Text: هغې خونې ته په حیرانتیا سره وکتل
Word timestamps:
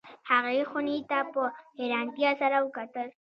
هغې 0.29 0.61
خونې 0.69 0.97
ته 1.09 1.19
په 1.31 1.41
حیرانتیا 1.77 2.29
سره 2.41 2.57
وکتل 2.59 3.07